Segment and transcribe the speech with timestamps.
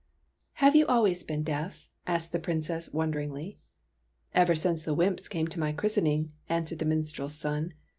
[0.53, 3.59] "Have you always been deaf?" asked the Princess, wonderingly."
[4.33, 7.75] Ever since the wymps came to my chris tening," answered the minstrel's son.